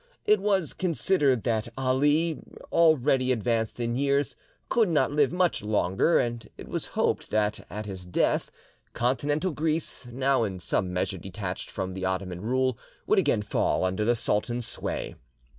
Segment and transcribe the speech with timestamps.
[0.25, 2.39] It was considered that Ali,
[2.71, 4.35] already advanced in years,
[4.67, 8.49] could not live much longer, and it was hoped that, at his death,
[8.93, 14.03] Continental Greece, now in some measure detached from the Ottoman rule, would again fall under
[14.03, 15.17] the sultan's sway.